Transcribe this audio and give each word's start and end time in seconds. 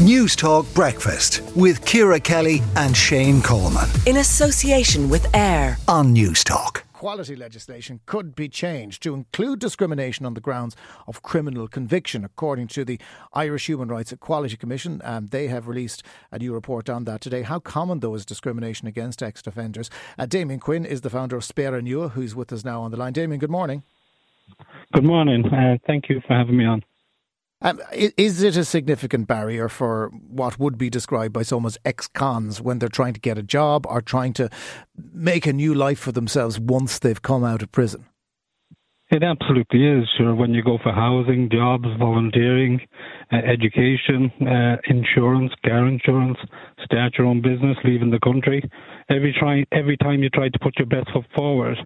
News 0.00 0.34
Talk 0.34 0.64
Breakfast 0.72 1.42
with 1.54 1.84
Ciara 1.84 2.18
Kelly 2.18 2.62
and 2.74 2.96
Shane 2.96 3.42
Coleman. 3.42 3.86
In 4.06 4.16
association 4.16 5.10
with 5.10 5.26
AIR 5.34 5.76
on 5.88 6.14
News 6.14 6.42
Talk 6.42 6.86
equality 6.94 7.36
legislation 7.36 8.00
could 8.04 8.34
be 8.34 8.46
changed 8.48 9.02
to 9.02 9.14
include 9.14 9.58
discrimination 9.58 10.24
on 10.24 10.32
the 10.32 10.40
grounds 10.40 10.74
of 11.06 11.22
criminal 11.22 11.66
conviction, 11.68 12.24
according 12.24 12.66
to 12.66 12.84
the 12.84 12.98
Irish 13.34 13.66
Human 13.68 13.88
Rights 13.88 14.12
Equality 14.12 14.56
Commission. 14.56 15.00
Um, 15.04 15.26
they 15.28 15.48
have 15.48 15.66
released 15.66 16.02
a 16.30 16.38
new 16.38 16.52
report 16.52 16.90
on 16.90 17.04
that 17.04 17.22
today. 17.22 17.40
How 17.42 17.58
common, 17.58 18.00
though, 18.00 18.14
is 18.14 18.26
discrimination 18.26 18.86
against 18.86 19.22
ex 19.22 19.42
offenders? 19.46 19.88
Uh, 20.18 20.26
Damien 20.26 20.60
Quinn 20.60 20.84
is 20.84 21.00
the 21.00 21.08
founder 21.08 21.36
of 21.36 21.42
Spéire 21.42 21.82
Nua, 21.82 22.10
who's 22.10 22.34
with 22.34 22.52
us 22.52 22.64
now 22.64 22.82
on 22.82 22.90
the 22.90 22.98
line. 22.98 23.14
Damien, 23.14 23.38
good 23.38 23.50
morning. 23.50 23.82
Good 24.92 25.04
morning. 25.04 25.46
Uh, 25.46 25.76
thank 25.86 26.08
you 26.08 26.20
for 26.26 26.34
having 26.34 26.56
me 26.56 26.66
on. 26.66 26.82
Um, 27.62 27.78
is 27.92 28.42
it 28.42 28.56
a 28.56 28.64
significant 28.64 29.28
barrier 29.28 29.68
for 29.68 30.08
what 30.08 30.58
would 30.58 30.78
be 30.78 30.88
described 30.88 31.34
by 31.34 31.42
some 31.42 31.66
as 31.66 31.76
ex-cons 31.84 32.62
when 32.62 32.78
they're 32.78 32.88
trying 32.88 33.12
to 33.12 33.20
get 33.20 33.36
a 33.36 33.42
job 33.42 33.86
or 33.86 34.00
trying 34.00 34.32
to 34.34 34.48
make 34.96 35.46
a 35.46 35.52
new 35.52 35.74
life 35.74 35.98
for 35.98 36.10
themselves 36.10 36.58
once 36.58 36.98
they've 36.98 37.20
come 37.20 37.44
out 37.44 37.60
of 37.60 37.70
prison? 37.70 38.06
It 39.10 39.22
absolutely 39.22 39.86
is. 39.86 40.08
Sure, 40.16 40.34
when 40.34 40.54
you 40.54 40.62
go 40.62 40.78
for 40.82 40.92
housing, 40.92 41.50
jobs, 41.50 41.84
volunteering, 41.98 42.80
uh, 43.30 43.36
education, 43.36 44.30
uh, 44.40 44.76
insurance, 44.88 45.52
car 45.66 45.86
insurance, 45.86 46.38
start 46.84 47.18
your 47.18 47.26
own 47.26 47.42
business, 47.42 47.76
leaving 47.84 48.10
the 48.10 48.20
country, 48.20 48.62
every 49.10 49.36
try, 49.38 49.64
every 49.72 49.96
time 49.96 50.22
you 50.22 50.30
try 50.30 50.48
to 50.48 50.58
put 50.60 50.78
your 50.78 50.86
best 50.86 51.10
foot 51.12 51.26
forward, 51.36 51.76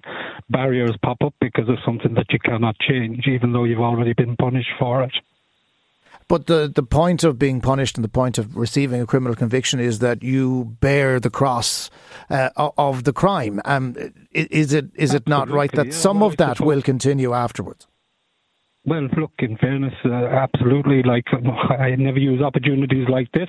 barriers 0.50 0.95
pop 1.02 1.16
up 1.25 1.34
because 1.41 1.69
of 1.69 1.78
something 1.84 2.14
that 2.14 2.27
you 2.30 2.38
cannot 2.45 2.77
change, 2.78 3.27
even 3.27 3.52
though 3.52 3.64
you've 3.64 3.80
already 3.80 4.12
been 4.12 4.36
punished 4.36 4.70
for 4.78 5.02
it. 5.02 5.12
But 6.27 6.46
the, 6.46 6.70
the 6.74 6.83
point 6.83 7.23
of 7.23 7.38
being 7.38 7.60
punished 7.60 7.96
and 7.96 8.05
the 8.05 8.09
point 8.09 8.38
of 8.38 8.56
receiving 8.56 9.01
a 9.01 9.06
criminal 9.06 9.34
conviction 9.34 9.78
is 9.78 9.98
that 9.98 10.23
you 10.23 10.77
bear 10.80 11.20
the 11.20 11.30
cross 11.30 11.91
uh, 12.30 12.50
of 12.56 13.05
the 13.05 13.12
crime. 13.12 13.61
Um, 13.64 13.94
is 14.33 14.72
it 14.72 14.86
is 14.95 15.12
it 15.12 15.28
not 15.28 15.50
right 15.50 15.70
that 15.72 15.86
yeah, 15.86 15.92
some 15.92 16.20
well, 16.20 16.30
of 16.30 16.36
that 16.39 16.61
will 16.61 16.83
continue 16.83 17.34
afterwards? 17.34 17.86
Well, 18.86 19.08
look, 19.17 19.33
in 19.39 19.56
fairness, 19.56 19.95
uh, 20.05 20.12
absolutely. 20.12 21.02
Like, 21.02 21.25
I 21.70 21.95
never 21.97 22.19
use 22.19 22.42
opportunities 22.42 23.08
like 23.08 23.30
this 23.33 23.48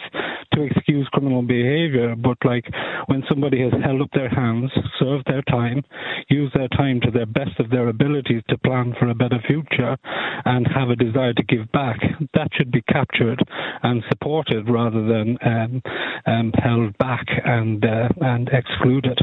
to 0.56 0.64
excuse 0.64 1.08
criminal 1.12 1.42
behavior, 1.42 2.16
but 2.16 2.38
like 2.44 2.66
when 3.08 3.24
somebody 3.30 3.62
has 3.62 3.74
held 3.84 4.02
up 4.02 4.10
their 4.14 4.30
hands, 4.30 4.72
served 5.00 5.26
their 5.28 5.42
time, 5.44 5.84
used 6.30 6.56
their 6.56 6.70
time 6.70 7.00
to 7.02 7.12
the 7.12 7.26
best 7.26 7.60
of 7.60 7.70
their 7.70 7.90
abilities 7.90 8.42
to 8.50 8.58
plan 8.60 8.94
for 9.00 9.10
a 9.10 9.16
better 9.16 9.40
future, 9.46 9.98
and 10.46 10.68
have 10.68 10.90
a 10.90 10.96
desire 10.96 11.34
to 11.34 11.44
give 11.44 11.72
back, 11.72 12.00
that 12.34 12.50
should 12.54 12.72
be 12.72 12.82
captured 12.84 13.42
and 13.84 14.04
supported 14.10 14.70
rather 14.70 15.06
than 15.06 15.38
um, 15.46 15.82
um, 16.26 16.52
held 16.56 16.98
back 16.98 17.26
and 17.46 17.84
uh, 17.86 18.10
and 18.22 18.50
excluded. 18.50 19.20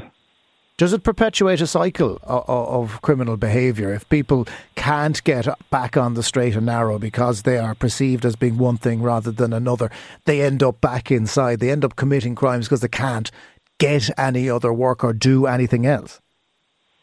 Does 0.82 0.92
it 0.92 1.04
perpetuate 1.04 1.60
a 1.60 1.68
cycle 1.68 2.18
of, 2.24 2.48
of 2.48 3.02
criminal 3.02 3.36
behaviour 3.36 3.94
if 3.94 4.08
people 4.08 4.48
can't 4.74 5.22
get 5.22 5.46
back 5.70 5.96
on 5.96 6.14
the 6.14 6.24
straight 6.24 6.56
and 6.56 6.66
narrow 6.66 6.98
because 6.98 7.42
they 7.42 7.56
are 7.56 7.76
perceived 7.76 8.24
as 8.24 8.34
being 8.34 8.58
one 8.58 8.78
thing 8.78 9.00
rather 9.00 9.30
than 9.30 9.52
another? 9.52 9.92
They 10.24 10.42
end 10.42 10.60
up 10.60 10.80
back 10.80 11.12
inside. 11.12 11.60
They 11.60 11.70
end 11.70 11.84
up 11.84 11.94
committing 11.94 12.34
crimes 12.34 12.66
because 12.66 12.80
they 12.80 12.88
can't 12.88 13.30
get 13.78 14.10
any 14.18 14.50
other 14.50 14.72
work 14.72 15.04
or 15.04 15.12
do 15.12 15.46
anything 15.46 15.86
else. 15.86 16.20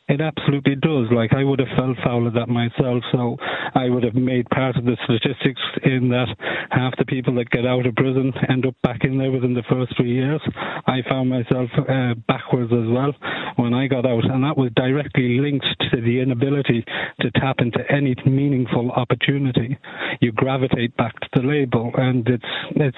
It 0.09 0.21
absolutely 0.21 0.75
does. 0.75 1.05
Like 1.11 1.33
I 1.33 1.43
would 1.43 1.59
have 1.59 1.77
felt 1.77 1.97
foul 2.03 2.25
of 2.25 2.33
that 2.33 2.49
myself, 2.49 3.03
so 3.11 3.37
I 3.75 3.89
would 3.89 4.03
have 4.03 4.15
made 4.15 4.49
part 4.49 4.75
of 4.75 4.83
the 4.83 4.97
statistics 5.03 5.61
in 5.83 6.09
that 6.09 6.27
half 6.71 6.97
the 6.97 7.05
people 7.05 7.35
that 7.35 7.51
get 7.51 7.65
out 7.65 7.85
of 7.85 7.95
prison 7.95 8.33
end 8.49 8.65
up 8.65 8.73
back 8.81 9.03
in 9.03 9.19
there 9.19 9.31
within 9.31 9.53
the 9.53 9.63
first 9.69 9.95
three 9.95 10.13
years. 10.13 10.41
I 10.87 11.03
found 11.07 11.29
myself 11.29 11.69
uh, 11.77 12.15
backwards 12.27 12.73
as 12.73 12.89
well 12.89 13.13
when 13.57 13.75
I 13.75 13.85
got 13.85 14.07
out, 14.07 14.25
and 14.25 14.43
that 14.43 14.57
was 14.57 14.71
directly 14.75 15.37
linked 15.39 15.67
to 15.91 16.01
the 16.01 16.19
inability 16.21 16.83
to 17.21 17.31
tap 17.39 17.57
into 17.59 17.79
any 17.91 18.15
meaningful 18.25 18.89
opportunity. 18.91 19.77
You 20.21 20.31
gravitate 20.31 20.97
back 20.97 21.19
to 21.19 21.29
the 21.35 21.41
label, 21.41 21.91
and 21.95 22.27
it's 22.27 22.43
it's 22.75 22.97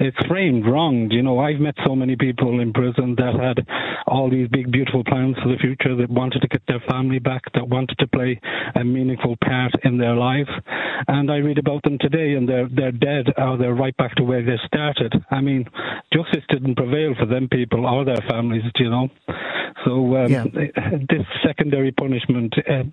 it's 0.00 0.26
framed 0.26 0.64
wrong. 0.66 1.10
You 1.10 1.22
know, 1.22 1.38
I've 1.38 1.60
met 1.60 1.74
so 1.84 1.94
many 1.94 2.16
people 2.16 2.60
in 2.60 2.72
prison 2.72 3.14
that 3.18 3.34
had 3.38 3.66
all 4.06 4.30
these 4.30 4.48
big, 4.48 4.72
beautiful 4.72 5.04
plans 5.04 5.36
for 5.42 5.50
the 5.50 5.58
future 5.58 5.94
that 5.96 6.08
wanted 6.08 6.45
to 6.46 6.58
get 6.58 6.66
their 6.66 6.82
family 6.88 7.18
back, 7.18 7.42
that 7.54 7.68
wanted 7.68 7.98
to 7.98 8.06
play 8.06 8.40
a 8.74 8.84
meaningful 8.84 9.36
part 9.44 9.72
in 9.84 9.98
their 9.98 10.14
life. 10.14 10.48
And 11.08 11.30
I 11.30 11.36
read 11.36 11.58
about 11.58 11.82
them 11.82 11.98
today, 12.00 12.34
and 12.34 12.48
they're 12.48 12.68
they're 12.68 12.92
dead, 12.92 13.26
or 13.36 13.56
they're 13.56 13.74
right 13.74 13.96
back 13.96 14.14
to 14.16 14.24
where 14.24 14.44
they 14.44 14.58
started. 14.66 15.12
I 15.30 15.40
mean, 15.40 15.64
justice 16.12 16.44
didn't 16.48 16.76
prevail 16.76 17.14
for 17.18 17.26
them 17.26 17.48
people 17.48 17.86
or 17.86 18.04
their 18.04 18.22
families, 18.28 18.62
you 18.76 18.90
know. 18.90 19.08
So 19.84 20.16
um, 20.16 20.32
yeah. 20.32 20.44
this 21.08 21.26
secondary 21.44 21.92
punishment 21.92 22.54
uh, 22.68 22.84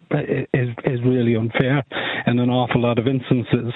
is 0.53 0.69
is 0.85 0.99
really 1.03 1.35
unfair 1.35 1.83
in 2.27 2.39
an 2.39 2.49
awful 2.49 2.81
lot 2.81 2.99
of 2.99 3.07
instances. 3.07 3.73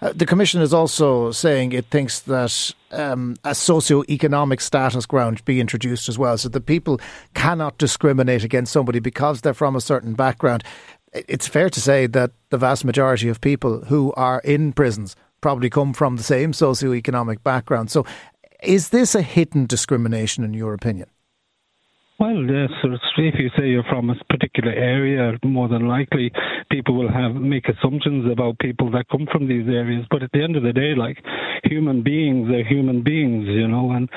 Uh, 0.00 0.12
the 0.14 0.26
Commission 0.26 0.60
is 0.60 0.72
also 0.72 1.32
saying 1.32 1.72
it 1.72 1.86
thinks 1.86 2.20
that 2.20 2.72
um, 2.92 3.36
a 3.44 3.54
socio-economic 3.54 4.60
status 4.60 5.06
ground 5.06 5.44
be 5.44 5.60
introduced 5.60 6.08
as 6.08 6.18
well, 6.18 6.38
so 6.38 6.48
that 6.48 6.66
people 6.66 7.00
cannot 7.34 7.78
discriminate 7.78 8.44
against 8.44 8.72
somebody 8.72 9.00
because 9.00 9.40
they're 9.40 9.54
from 9.54 9.74
a 9.74 9.80
certain 9.80 10.14
background. 10.14 10.62
It's 11.12 11.48
fair 11.48 11.68
to 11.70 11.80
say 11.80 12.06
that 12.06 12.30
the 12.50 12.58
vast 12.58 12.84
majority 12.84 13.28
of 13.28 13.40
people 13.40 13.84
who 13.86 14.12
are 14.12 14.40
in 14.44 14.72
prisons 14.72 15.16
probably 15.40 15.70
come 15.70 15.92
from 15.92 16.16
the 16.16 16.22
same 16.22 16.52
socio-economic 16.52 17.42
background. 17.42 17.90
So, 17.90 18.04
is 18.62 18.90
this 18.90 19.14
a 19.14 19.22
hidden 19.22 19.66
discrimination, 19.66 20.44
in 20.44 20.52
your 20.52 20.74
opinion? 20.74 21.08
Well, 22.18 22.42
yes, 22.42 22.70
if 22.82 23.34
you 23.38 23.48
say 23.56 23.68
you're 23.68 23.84
from 23.84 24.10
a 24.10 24.16
particular 24.28 24.72
area, 24.72 25.38
more 25.44 25.68
than 25.68 25.86
likely 25.86 26.32
people 26.70 26.94
will 26.96 27.10
have 27.10 27.34
make 27.34 27.66
assumptions 27.68 28.30
about 28.30 28.58
people 28.58 28.90
that 28.92 29.08
come 29.08 29.26
from 29.30 29.48
these 29.48 29.66
areas. 29.68 30.04
But 30.10 30.22
at 30.22 30.32
the 30.32 30.42
end 30.42 30.56
of 30.56 30.62
the 30.62 30.72
day, 30.72 30.94
like 30.94 31.18
human 31.64 32.02
beings 32.02 32.48
they're 32.48 32.64
human 32.64 33.02
beings, 33.02 33.46
you 33.46 33.68
know, 33.68 33.92
and 33.92 34.08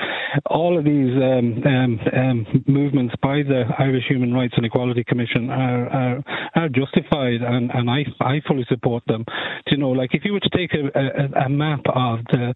all 0.46 0.78
of 0.78 0.84
these 0.84 1.12
um, 1.16 1.62
um, 1.64 2.00
um, 2.12 2.64
movements 2.66 3.14
by 3.22 3.42
the 3.42 3.64
Irish 3.78 4.04
Human 4.08 4.32
Rights 4.32 4.54
and 4.56 4.66
Equality 4.66 5.04
Commission 5.04 5.50
are 5.50 5.88
are, 5.88 6.24
are 6.54 6.68
justified, 6.68 7.42
and, 7.42 7.70
and 7.70 7.90
I 7.90 8.04
I 8.20 8.40
fully 8.46 8.66
support 8.68 9.04
them. 9.06 9.24
You 9.70 9.78
know, 9.78 9.90
like 9.90 10.10
if 10.12 10.24
you 10.24 10.32
were 10.32 10.40
to 10.40 10.50
take 10.56 10.72
a, 10.74 10.86
a, 10.98 11.46
a 11.46 11.48
map 11.48 11.80
of 11.94 12.20
the 12.30 12.54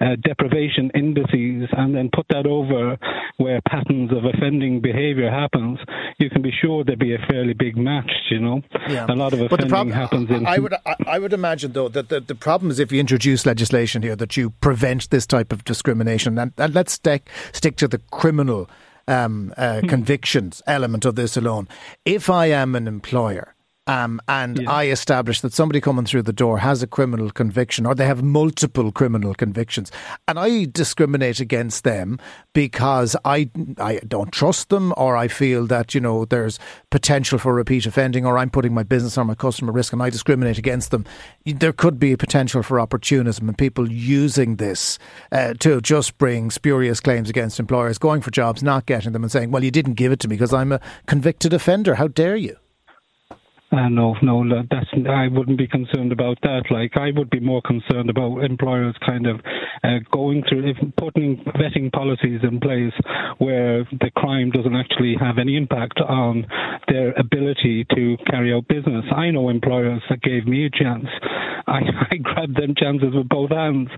uh, 0.00 0.16
deprivation 0.22 0.90
indices 0.94 1.68
and 1.76 1.94
then 1.94 2.10
put 2.14 2.26
that 2.30 2.46
over 2.46 2.96
where 3.36 3.60
patterns 3.68 4.10
of 4.12 4.24
offending 4.24 4.80
behaviour 4.80 5.30
happens, 5.30 5.78
you 6.18 6.30
can 6.30 6.42
be 6.42 6.52
sure 6.62 6.84
there'd 6.84 6.98
be 6.98 7.14
a 7.14 7.26
fairly 7.28 7.52
big 7.52 7.76
match. 7.76 8.10
You 8.30 8.40
know, 8.40 8.62
yeah. 8.88 9.06
a 9.08 9.14
lot 9.14 9.32
of 9.32 9.40
offending 9.40 9.68
prob- 9.68 9.90
happens 9.90 10.30
in. 10.30 10.46
I 10.46 10.58
would 10.58 10.74
I, 10.86 10.96
I 11.06 11.18
would 11.18 11.32
imagine 11.32 11.72
though 11.72 11.88
that 11.88 12.08
the, 12.08 12.20
the 12.20 12.34
problem 12.34 12.70
is 12.70 12.78
if 12.78 12.92
you 12.92 13.00
introduce 13.00 13.46
legislation 13.46 14.02
here 14.02 14.16
that 14.16 14.36
you 14.36 14.50
prevent 14.50 15.10
this 15.10 15.26
type 15.26 15.52
of 15.52 15.64
discrimination, 15.64 16.38
and, 16.38 16.52
and 16.58 16.74
let's 16.74 16.98
stick 17.14 17.30
stick 17.52 17.76
to 17.76 17.88
the 17.88 17.98
criminal. 18.10 18.68
Um, 19.06 19.52
uh, 19.58 19.80
hmm. 19.80 19.88
convictions 19.88 20.62
element 20.66 21.04
of 21.04 21.14
this 21.14 21.36
alone. 21.36 21.68
If 22.06 22.30
I 22.30 22.46
am 22.46 22.74
an 22.74 22.88
employer 22.88 23.53
um, 23.86 24.20
and 24.28 24.62
yeah. 24.62 24.70
I 24.70 24.86
establish 24.86 25.40
that 25.42 25.52
somebody 25.52 25.80
coming 25.80 26.06
through 26.06 26.22
the 26.22 26.32
door 26.32 26.58
has 26.58 26.82
a 26.82 26.86
criminal 26.86 27.30
conviction 27.30 27.84
or 27.84 27.94
they 27.94 28.06
have 28.06 28.22
multiple 28.22 28.90
criminal 28.90 29.34
convictions, 29.34 29.92
and 30.26 30.38
I 30.38 30.64
discriminate 30.64 31.40
against 31.40 31.84
them 31.84 32.18
because 32.54 33.14
I 33.24 33.50
I 33.78 34.00
don't 34.08 34.32
trust 34.32 34.70
them 34.70 34.94
or 34.96 35.16
I 35.16 35.28
feel 35.28 35.66
that 35.66 35.94
you 35.94 36.00
know 36.00 36.24
there's 36.24 36.58
potential 36.90 37.38
for 37.38 37.52
repeat 37.52 37.84
offending 37.84 38.24
or 38.24 38.38
I'm 38.38 38.50
putting 38.50 38.72
my 38.72 38.84
business 38.84 39.18
or 39.18 39.24
my 39.24 39.34
customer 39.34 39.72
risk 39.72 39.92
and 39.92 40.02
I 40.02 40.08
discriminate 40.08 40.58
against 40.58 40.90
them. 40.90 41.04
There 41.44 41.72
could 41.72 41.98
be 41.98 42.12
a 42.12 42.16
potential 42.16 42.62
for 42.62 42.80
opportunism 42.80 43.48
and 43.48 43.58
people 43.58 43.90
using 43.90 44.56
this 44.56 44.98
uh, 45.30 45.54
to 45.60 45.80
just 45.82 46.16
bring 46.16 46.50
spurious 46.50 47.00
claims 47.00 47.28
against 47.28 47.60
employers, 47.60 47.98
going 47.98 48.22
for 48.22 48.30
jobs, 48.30 48.62
not 48.62 48.86
getting 48.86 49.12
them, 49.12 49.24
and 49.24 49.32
saying, 49.32 49.50
"Well, 49.50 49.62
you 49.62 49.70
didn't 49.70 49.94
give 49.94 50.10
it 50.10 50.20
to 50.20 50.28
me 50.28 50.36
because 50.36 50.54
I'm 50.54 50.72
a 50.72 50.80
convicted 51.06 51.52
offender. 51.52 51.96
How 51.96 52.08
dare 52.08 52.36
you?" 52.36 52.56
Uh, 53.74 53.88
no, 53.88 54.14
no, 54.22 54.44
that's 54.70 54.86
I 55.10 55.26
wouldn't 55.26 55.58
be 55.58 55.66
concerned 55.66 56.12
about 56.12 56.38
that. 56.42 56.62
Like 56.70 56.96
I 56.96 57.10
would 57.16 57.28
be 57.28 57.40
more 57.40 57.60
concerned 57.62 58.08
about 58.08 58.44
employers 58.44 58.94
kind 59.04 59.26
of 59.26 59.40
uh, 59.82 59.98
going 60.12 60.42
through 60.48 60.74
putting 60.96 61.42
vetting 61.56 61.92
policies 61.92 62.40
in 62.42 62.60
place 62.60 62.92
where 63.38 63.84
the 63.84 64.10
crime 64.16 64.50
doesn't 64.50 64.76
actually 64.76 65.16
have 65.18 65.38
any 65.38 65.56
impact 65.56 65.98
on 66.00 66.46
their 66.88 67.12
ability 67.12 67.86
to 67.94 68.16
carry 68.30 68.52
out 68.52 68.68
business. 68.68 69.04
I 69.14 69.30
know 69.30 69.48
employers 69.48 70.02
that 70.08 70.22
gave 70.22 70.46
me 70.46 70.66
a 70.66 70.70
chance. 70.70 71.06
I, 71.66 71.80
I 72.10 72.16
grabbed 72.16 72.56
them 72.56 72.74
chances 72.76 73.14
with 73.14 73.28
both 73.28 73.50
hands. 73.50 73.88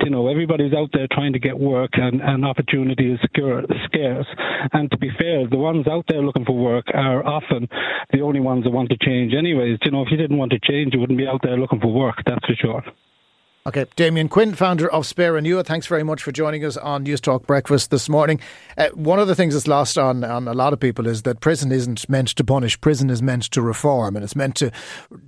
You 0.00 0.10
know, 0.10 0.28
everybody's 0.28 0.72
out 0.72 0.90
there 0.92 1.08
trying 1.10 1.32
to 1.32 1.38
get 1.38 1.58
work, 1.58 1.90
and, 1.94 2.20
and 2.20 2.44
opportunity 2.44 3.12
is 3.12 3.20
scarce. 3.24 4.26
And 4.72 4.90
to 4.90 4.98
be 4.98 5.10
fair, 5.18 5.48
the 5.48 5.56
ones 5.56 5.86
out 5.86 6.04
there 6.08 6.22
looking 6.22 6.44
for 6.44 6.56
work 6.56 6.86
are 6.94 7.26
often 7.26 7.68
the 8.12 8.20
only 8.20 8.40
ones 8.40 8.64
that 8.64 8.70
want 8.70 8.90
to 8.90 8.96
change 9.00 9.34
anyways. 9.34 9.78
You 9.84 9.90
know, 9.90 10.02
if 10.02 10.08
you 10.10 10.16
didn't 10.16 10.38
want 10.38 10.52
to 10.52 10.60
change, 10.60 10.94
you 10.94 11.00
wouldn't 11.00 11.18
be 11.18 11.26
out 11.26 11.40
there 11.42 11.58
looking 11.58 11.80
for 11.80 11.92
work, 11.92 12.16
that's 12.24 12.44
for 12.46 12.54
sure. 12.54 12.82
Okay, 13.66 13.84
Damien 13.96 14.28
Quinn, 14.28 14.54
founder 14.54 14.88
of 14.92 15.02
Spéire 15.02 15.42
Nua, 15.42 15.66
thanks 15.66 15.88
very 15.88 16.04
much 16.04 16.22
for 16.22 16.30
joining 16.30 16.64
us 16.64 16.76
on 16.76 17.02
News 17.02 17.20
Talk 17.20 17.48
Breakfast 17.48 17.90
this 17.90 18.08
morning. 18.08 18.38
Uh, 18.78 18.90
one 18.90 19.18
of 19.18 19.26
the 19.26 19.34
things 19.34 19.54
that's 19.54 19.66
lost 19.66 19.98
on, 19.98 20.22
on 20.22 20.46
a 20.46 20.54
lot 20.54 20.72
of 20.72 20.78
people 20.78 21.08
is 21.08 21.22
that 21.22 21.40
prison 21.40 21.72
isn't 21.72 22.08
meant 22.08 22.28
to 22.28 22.44
punish, 22.44 22.80
prison 22.80 23.10
is 23.10 23.20
meant 23.20 23.42
to 23.50 23.60
reform, 23.60 24.14
and 24.14 24.22
it's 24.22 24.36
meant 24.36 24.54
to 24.54 24.70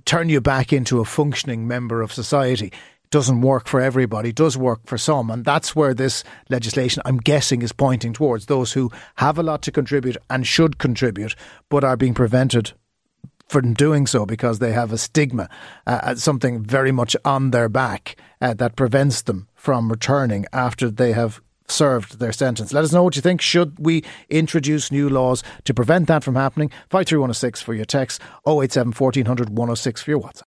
turn 0.05 0.29
you 0.29 0.39
back 0.39 0.71
into 0.71 1.01
a 1.01 1.05
functioning 1.05 1.67
member 1.67 2.01
of 2.01 2.13
society 2.13 2.67
It 2.67 3.09
doesn't 3.11 3.41
work 3.41 3.67
for 3.67 3.81
everybody, 3.81 4.29
it 4.29 4.35
does 4.35 4.55
work 4.55 4.79
for 4.85 4.97
some. 4.97 5.29
And 5.29 5.43
that's 5.43 5.75
where 5.75 5.93
this 5.93 6.23
legislation, 6.49 7.01
I'm 7.03 7.17
guessing, 7.17 7.61
is 7.61 7.73
pointing 7.73 8.13
towards 8.13 8.45
those 8.45 8.71
who 8.71 8.89
have 9.15 9.37
a 9.37 9.43
lot 9.43 9.61
to 9.63 9.71
contribute 9.73 10.15
and 10.29 10.47
should 10.47 10.77
contribute, 10.77 11.35
but 11.67 11.83
are 11.83 11.97
being 11.97 12.13
prevented 12.13 12.71
from 13.49 13.73
doing 13.73 14.07
so 14.07 14.25
because 14.25 14.59
they 14.59 14.71
have 14.71 14.93
a 14.93 14.97
stigma, 14.97 15.49
uh, 15.85 16.15
something 16.15 16.63
very 16.63 16.91
much 16.91 17.17
on 17.25 17.51
their 17.51 17.67
back 17.67 18.15
uh, 18.41 18.53
that 18.53 18.75
prevents 18.75 19.23
them 19.23 19.47
from 19.55 19.89
returning 19.89 20.45
after 20.53 20.89
they 20.89 21.11
have 21.11 21.41
served 21.67 22.19
their 22.19 22.31
sentence. 22.31 22.71
Let 22.73 22.83
us 22.83 22.93
know 22.93 23.03
what 23.03 23.15
you 23.15 23.21
think. 23.21 23.41
Should 23.41 23.75
we 23.79 24.03
introduce 24.29 24.91
new 24.91 25.09
laws 25.09 25.43
to 25.65 25.73
prevent 25.73 26.07
that 26.07 26.23
from 26.23 26.35
happening? 26.35 26.69
53106 26.89 27.61
for 27.61 27.73
your 27.73 27.85
text, 27.85 28.21
087 28.47 28.93
1400 28.93 29.49
106 29.49 30.01
for 30.01 30.11
your 30.11 30.21
WhatsApp. 30.21 30.43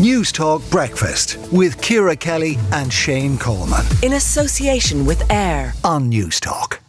News 0.00 0.30
Talk 0.30 0.62
Breakfast 0.70 1.38
with 1.52 1.80
Ciara 1.80 2.16
Kelly 2.16 2.58
and 2.72 2.92
Shane 2.92 3.38
Coleman. 3.38 3.84
In 4.02 4.12
association 4.14 5.06
with 5.06 5.30
AIR 5.30 5.72
on 5.84 6.08
News 6.10 6.38
Talk. 6.38 6.80